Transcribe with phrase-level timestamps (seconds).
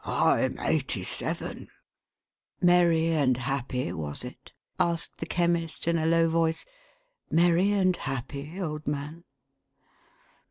[0.03, 1.67] "I'm eighty seven!"
[2.59, 6.65] "Merry and happy, was it?" asked the Chemist, in a low voice."
[7.29, 9.25] Merry and happy, old man